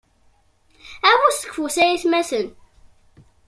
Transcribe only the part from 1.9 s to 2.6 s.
atmaten.